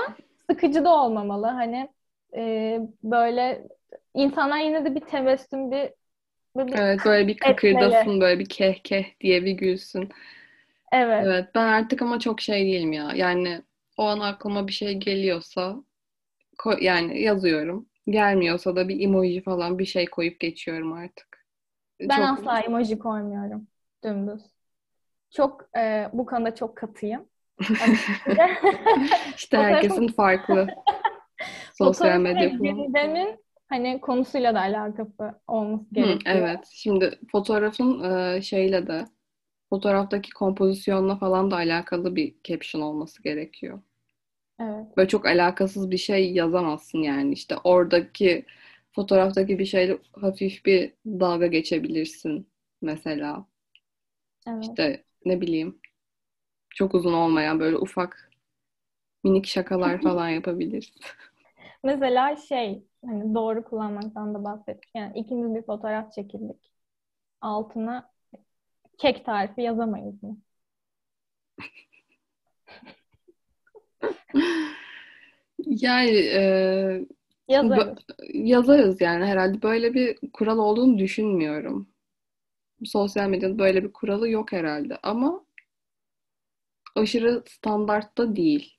[0.49, 1.47] sıkıcı da olmamalı.
[1.47, 1.89] Hani
[2.35, 3.67] e, böyle
[4.13, 5.89] insanlar yine de bir tebessüm bir,
[6.55, 7.55] böyle bir Evet böyle bir Etmeli.
[7.55, 10.09] kıkırdasın, böyle bir keh keh diye bir gülsün.
[10.91, 11.25] evet.
[11.25, 13.11] Evet ben artık ama çok şey değilim ya.
[13.15, 13.61] Yani
[13.97, 15.75] o an aklıma bir şey geliyorsa
[16.81, 17.85] yani yazıyorum.
[18.07, 21.45] Gelmiyorsa da bir emoji falan bir şey koyup geçiyorum artık.
[21.99, 23.67] Ben Çok asla emoji koymuyorum.
[24.03, 24.41] Dümdüz.
[25.31, 27.25] Çok e, bu konuda çok katıyım.
[29.37, 30.67] işte Fotoğrafın- herkesin farklı
[31.73, 32.85] sosyal medya kullanımı.
[32.85, 36.23] gündemin hani konusuyla da alakası olması Hı, gerekiyor.
[36.25, 36.67] evet.
[36.71, 38.03] Şimdi fotoğrafın
[38.37, 39.05] e, şeyle de
[39.69, 43.81] fotoğraftaki kompozisyonla falan da alakalı bir caption olması gerekiyor.
[44.59, 44.97] Evet.
[44.97, 47.33] Böyle çok alakasız bir şey yazamazsın yani.
[47.33, 48.45] İşte oradaki
[48.91, 52.47] fotoğraftaki bir şeyle hafif bir dalga geçebilirsin
[52.81, 53.45] mesela.
[54.47, 54.77] Evet.
[54.77, 55.79] İşte ne bileyim
[56.75, 58.31] çok uzun olmayan böyle ufak
[59.23, 61.01] minik şakalar falan yapabilirsin.
[61.83, 64.89] Mesela şey hani doğru kullanmaktan da bahsettik.
[64.95, 66.71] Yani ikimiz bir fotoğraf çekildik.
[67.41, 68.11] Altına
[68.97, 70.37] kek tarifi yazamayız mı?
[75.65, 77.05] Yani e,
[77.47, 77.97] Yazarız.
[78.33, 81.89] yazarız yani herhalde böyle bir kural olduğunu düşünmüyorum.
[82.85, 85.45] Sosyal medyada böyle bir kuralı yok herhalde ama
[86.95, 88.77] aşırı standartta değil.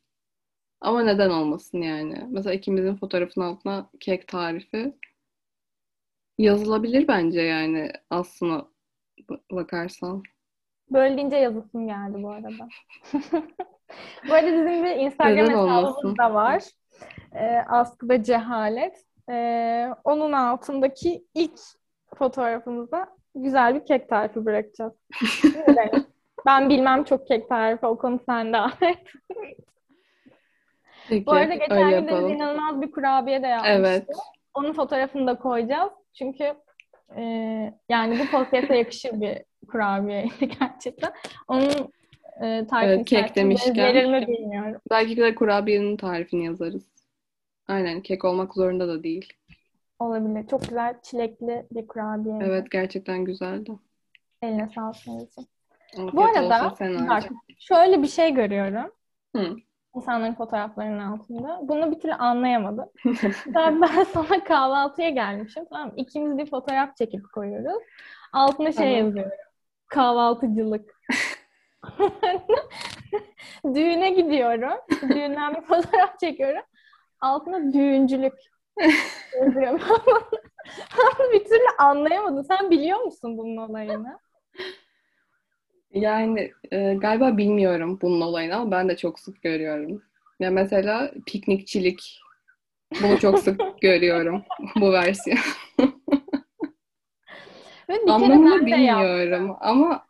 [0.83, 2.27] Ama neden olmasın yani?
[2.31, 4.95] Mesela ikimizin fotoğrafının altına kek tarifi
[6.39, 8.67] yazılabilir bence yani aslına
[9.51, 10.23] bakarsan.
[10.91, 12.69] Böyle deyince yazısım geldi bu arada.
[14.29, 16.19] Bu arada bizim bir Instagram Neden hesabımız olmasın?
[16.19, 16.63] da var.
[17.35, 19.05] Ee, Askı ve Cehalet.
[19.31, 21.61] Ee, onun altındaki ilk
[22.17, 24.93] fotoğrafımıza güzel bir kek tarifi bırakacağız.
[26.47, 27.87] Ben bilmem çok kek tarifi.
[27.87, 28.99] O konu sende Ahmet.
[31.09, 33.75] Peki, Bu arada geçen gün Deniz inanılmaz bir kurabiye de yapmıştı.
[33.79, 34.09] Evet.
[34.55, 35.93] Onun fotoğrafını da koyacağız.
[36.15, 36.55] Çünkü
[37.17, 37.23] e,
[37.89, 39.39] yani bu podcast'e yakışır bir
[39.69, 41.13] kurabiyeydi gerçekten.
[41.49, 41.93] Onun
[42.41, 43.95] e, tarifini Evet, kek demişken.
[44.29, 44.81] bilmiyorum.
[44.91, 46.93] Belki de kurabiyenin tarifini yazarız.
[47.69, 49.33] Aynen, kek olmak zorunda da değil.
[49.99, 50.47] Olabilir.
[50.47, 52.39] Çok güzel çilekli bir kurabiye.
[52.43, 53.73] Evet, gerçekten güzeldi.
[54.43, 54.97] Eline sağlık.
[54.97, 58.93] Afiyet Bu arada bak, şöyle bir şey görüyorum.
[59.37, 59.57] Hı.
[59.95, 61.61] İnsanların fotoğraflarının altında.
[61.63, 62.89] Bunu bir türlü anlayamadım.
[63.47, 65.65] ben, ben sana kahvaltıya gelmişim.
[65.71, 65.95] Tamam mı?
[65.97, 67.83] İkimiz bir fotoğraf çekip koyuyoruz.
[68.33, 69.07] Altına şey Tamam.
[69.07, 69.33] yazıyorum.
[69.89, 71.01] Kahvaltıcılık.
[73.65, 74.79] Düğüne gidiyorum.
[75.03, 76.63] Düğünden bir fotoğraf çekiyorum.
[77.21, 78.35] Altına düğüncülük
[79.41, 79.81] yazıyorum.
[81.33, 82.45] Bir türlü anlayamadım.
[82.45, 84.19] Sen biliyor musun bunun olayını?
[85.95, 90.03] Yani e, galiba bilmiyorum bunun olayını ama ben de çok sık görüyorum.
[90.41, 92.21] Ya mesela piknikçilik.
[93.03, 94.43] Bunu çok sık görüyorum
[94.77, 95.39] bu versiyon.
[98.09, 99.07] Anlamını de yaptım.
[99.07, 100.07] bilmiyorum ama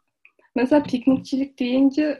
[0.54, 2.18] mesela piknikçilik deyince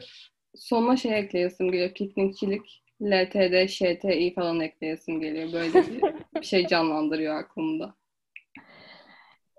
[0.55, 1.93] sonuna şey ekleyesim geliyor.
[1.93, 5.53] Piknikçilik, LTD, ŞTİ falan ekleyesim geliyor.
[5.53, 5.73] Böyle
[6.35, 7.95] bir şey canlandırıyor aklımda.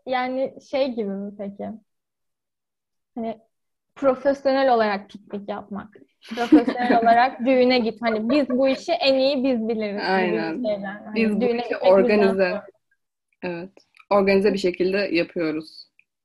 [0.06, 1.70] Yani şey gibi mi peki?
[3.14, 3.40] Hani
[3.96, 5.88] profesyonel olarak piknik yapmak.
[6.34, 8.02] Profesyonel olarak düğüne git.
[8.02, 10.02] Hani biz bu işi en iyi biz biliriz.
[10.08, 10.64] Aynen.
[11.04, 12.66] Hani Biz bu işi organize, sonra.
[13.42, 13.70] evet,
[14.10, 15.84] organize bir şekilde yapıyoruz.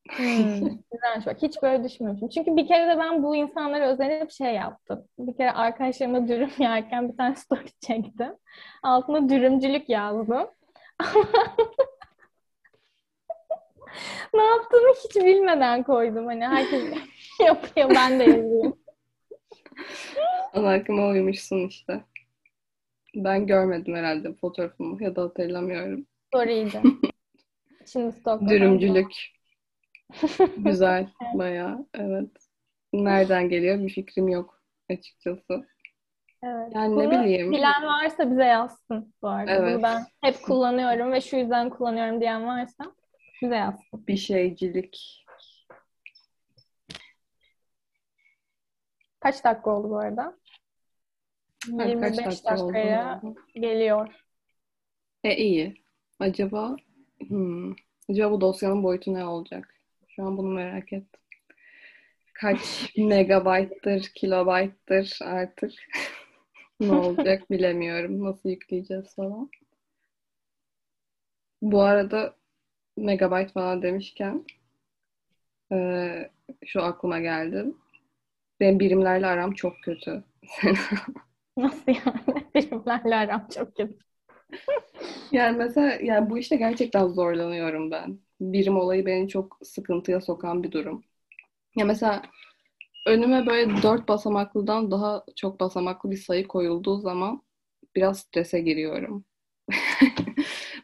[0.10, 0.54] Hmm,
[0.92, 1.38] güzelmiş bak.
[1.42, 2.30] Hiç böyle düşünmemiştim.
[2.30, 5.06] Çünkü bir kere de ben bu insanlara özenip şey yaptım.
[5.20, 8.36] Bir kere arkadaşlarıma dürüm yerken bir tane story çektim.
[8.84, 10.48] Altına dürümcülük yazdım.
[14.34, 16.26] Ne yaptığımı hiç bilmeden koydum.
[16.26, 16.84] Hani herkes
[17.46, 18.76] yapıyor ben de yazayım.
[20.54, 22.02] Ana akıma uymuşsun işte.
[23.16, 26.06] Ben görmedim herhalde fotoğrafımı ya da hatırlamıyorum.
[26.28, 26.82] Story'ydi.
[27.86, 28.50] Şimdi stalkladım.
[28.50, 29.12] Dürümcülük.
[30.58, 31.08] Güzel.
[31.34, 31.88] Bayağı.
[31.94, 32.30] Evet.
[32.94, 35.66] Nereden geliyor bir fikrim yok açıkçası.
[36.44, 36.72] Evet.
[36.76, 37.52] Yani ne Bunu bileyim.
[37.52, 39.52] bilen varsa bize yazsın bu arada.
[39.52, 39.74] Evet.
[39.74, 42.84] Bunu ben hep kullanıyorum ve şu yüzden kullanıyorum diyen varsa
[43.42, 44.08] bize yazsın.
[44.08, 45.26] Bir şeycilik.
[49.20, 50.38] Kaç dakika oldu bu arada?
[51.78, 52.74] Ha, 25 kaç dakika oldu?
[52.74, 53.22] dakikaya
[53.54, 54.26] geliyor.
[55.24, 55.84] E iyi.
[56.20, 56.76] Acaba
[57.28, 57.76] hmm,
[58.10, 59.76] acaba bu dosyanın boyutu ne olacak?
[60.08, 61.22] Şu an bunu merak ettim.
[62.34, 65.72] Kaç megabayttır, kilobayttır artık
[66.80, 68.24] ne olacak bilemiyorum.
[68.24, 69.50] Nasıl yükleyeceğiz falan.
[71.62, 72.39] Bu arada
[73.06, 74.46] megabayt falan demişken
[75.72, 76.32] eee,
[76.66, 77.66] şu aklıma geldi.
[78.60, 80.24] Benim birimlerle aram çok kötü.
[81.58, 82.46] Nasıl yani?
[82.56, 83.98] Birimlerle aram çok kötü.
[85.32, 88.20] Yani mesela yani bu işte gerçekten zorlanıyorum ben.
[88.42, 91.04] Birim olayı beni çok sıkıntıya sokan bir durum.
[91.78, 92.22] Ya mesela
[93.08, 97.44] önüme böyle dört basamaklıdan daha çok basamaklı bir sayı koyulduğu zaman
[97.96, 99.26] biraz strese giriyorum.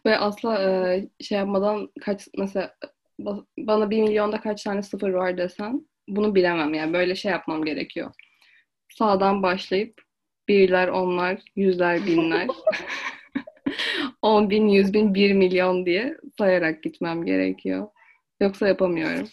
[0.06, 2.76] Böyle asla e, şey yapmadan kaç mesela
[3.20, 7.66] ba- bana bir milyonda kaç tane sıfır var desen bunu bilemem yani böyle şey yapmam
[7.66, 8.12] gerekiyor.
[8.90, 10.02] Sağdan başlayıp
[10.48, 12.48] birler, onlar, yüzler, binler.
[14.22, 17.88] 10 bin, 100 bin, 1 milyon diye sayarak gitmem gerekiyor.
[18.40, 19.28] Yoksa yapamıyorum.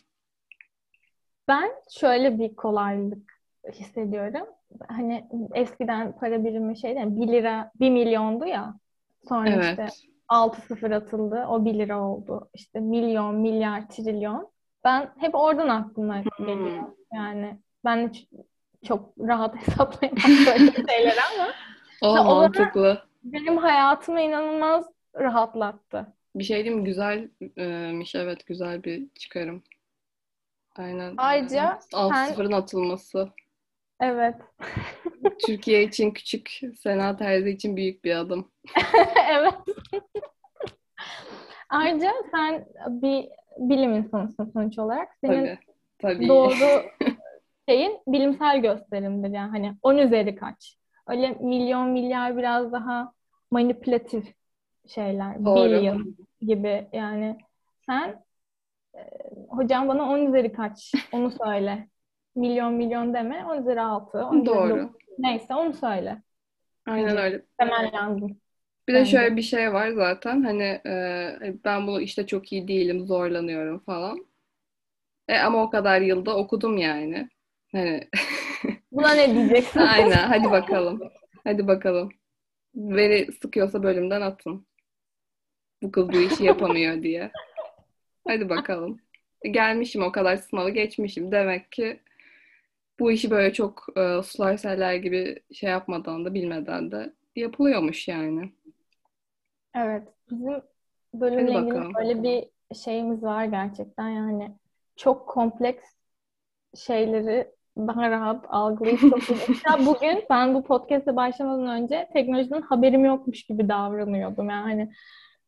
[1.49, 3.33] Ben şöyle bir kolaylık
[3.73, 4.47] hissediyorum.
[4.89, 7.21] Hani eskiden para birimi şey değil mi?
[7.21, 8.75] 1 lira 1 milyondu ya.
[9.29, 9.65] Sonra Evet.
[9.65, 11.45] işte 6 sıfır atıldı.
[11.49, 12.51] O 1 lira oldu.
[12.55, 14.49] İşte milyon, milyar, trilyon.
[14.85, 16.83] Ben hep oradan aklıma geliyor.
[16.83, 16.89] Hmm.
[17.15, 18.19] Yani ben de
[18.89, 21.49] çok rahat hesaplayamam böyle şeyler ama
[22.03, 23.03] O zaman- mantıklı.
[23.25, 26.07] benim hayatımı inanılmaz rahatlattı.
[26.35, 26.87] Bir şey diyeyim mi?
[26.87, 28.15] Güzelmiş.
[28.15, 29.63] Evet, güzel bir çıkarım.
[30.77, 31.15] Aynen.
[31.17, 33.29] Ayrıca Alt sen- sıfırın atılması.
[34.03, 34.35] Evet.
[35.47, 38.51] Türkiye için küçük, Sena Terzi için büyük bir adım.
[39.31, 39.55] Evet.
[41.69, 45.09] Ayrıca sen bir bilim insanısın sonuç olarak.
[45.21, 45.59] Senin Tabii.
[45.99, 46.29] Tabii.
[46.29, 46.83] doğru
[47.69, 50.77] şeyin bilimsel gösterimdir yani hani 10 üzeri kaç.
[51.07, 53.13] Öyle milyon milyar biraz daha
[53.51, 54.35] manipülatif
[54.87, 55.45] şeyler.
[55.45, 55.71] Doğru.
[55.71, 57.39] Billion gibi yani
[57.87, 58.25] sen
[58.95, 59.01] e,
[59.49, 61.89] hocam bana 10 üzeri kaç onu söyle.
[62.35, 64.79] Milyon milyon deme 10 üzeri 6, 10 üzeri Doğru.
[64.79, 65.03] dokuz.
[65.19, 66.23] Neyse onu söyle.
[66.87, 67.43] Aynen öyle.
[67.59, 68.41] Temel lazım.
[68.89, 69.11] Bir de Bence.
[69.11, 74.27] şöyle bir şey var zaten hani e, ben bunu işte çok iyi değilim, zorlanıyorum falan.
[75.29, 77.29] E, ama o kadar yılda okudum yani.
[77.73, 78.09] Hani
[78.93, 79.81] Buna ne diyeceksin?
[79.81, 81.01] aynen hadi bakalım.
[81.45, 82.09] Hadi bakalım.
[82.75, 84.67] Veri sıkıyorsa bölümden atın.
[85.83, 87.31] Bu kız bu işi yapamıyor diye.
[88.29, 89.01] Hadi bakalım.
[89.51, 91.33] Gelmişim o kadar sınavı geçmişim.
[91.33, 92.01] Demek ki
[93.01, 98.53] bu işi böyle çok e, sular seller gibi şey yapmadan da bilmeden de yapılıyormuş yani.
[99.75, 100.63] Evet, bizim
[101.15, 101.95] bölümle Hadi ilgili bakalım.
[101.95, 104.57] böyle bir şeyimiz var gerçekten yani
[104.97, 105.85] çok kompleks
[106.77, 109.01] şeyleri daha rahat algılayıp
[109.49, 114.51] Mesela bugün ben bu podcast'e başlamadan önce teknolojiden haberim yokmuş gibi davranıyordum.
[114.51, 114.93] Yani hani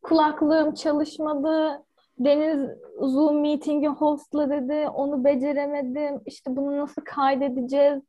[0.02, 1.82] kulaklığım çalışmadı,
[2.18, 8.02] Deniz Zoom meeting'i hostla dedi, onu beceremedim, işte bunu nasıl kaydedeceğiz?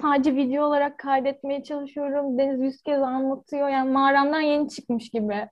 [0.00, 2.38] Sadece video olarak kaydetmeye çalışıyorum.
[2.38, 3.68] Deniz yüz kez anlatıyor.
[3.68, 5.48] Yani mağaramdan yeni çıkmış gibi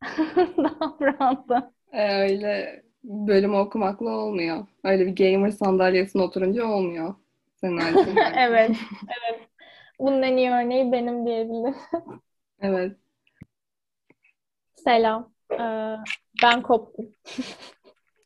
[0.56, 1.72] davrandı.
[1.92, 4.66] E, öyle bölümü okumakla olmuyor.
[4.84, 7.14] Öyle bir gamer sandalyesine oturunca olmuyor.
[7.56, 7.78] Senin.
[8.36, 8.76] Evet.
[9.02, 9.40] Evet.
[10.00, 11.74] Bunun en iyi örneği benim diyebilirim.
[12.60, 12.96] Evet.
[14.74, 15.32] Selam.
[15.52, 15.96] Ee,
[16.42, 17.06] ben koptum.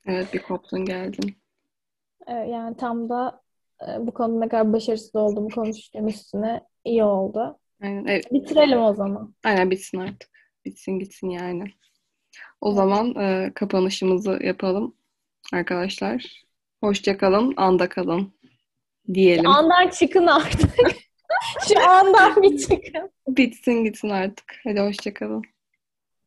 [0.06, 1.36] Evet bir koptun geldin.
[2.26, 3.42] Ee, yani tam da
[3.88, 7.58] e, bu konuda ne kadar başarısız olduğumu konuştuğum üstüne iyi oldu.
[7.82, 8.04] Aynen.
[8.04, 8.32] Evet.
[8.32, 9.34] Bitirelim o zaman.
[9.44, 10.30] Aynen bitsin artık.
[10.64, 11.64] Bitsin gitsin yani.
[12.60, 14.96] O zaman e, kapanışımızı yapalım
[15.52, 16.44] arkadaşlar.
[16.80, 18.32] Hoşça kalın, anda kalın
[19.14, 19.46] diyelim.
[19.46, 20.70] Andan çıkın artık.
[21.68, 23.10] Şu andan bir çıkın.
[23.28, 24.56] Bitsin gitsin artık.
[24.64, 25.42] Hadi hoşça kalın.